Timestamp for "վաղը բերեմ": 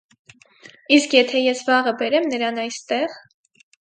1.67-2.25